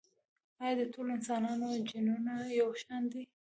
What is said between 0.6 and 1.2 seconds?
ایا د ټولو